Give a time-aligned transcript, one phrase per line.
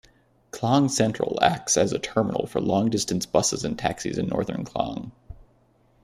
[0.49, 5.11] Klang Sentral acts as a terminal for long-distance buses and taxis in northern Klang.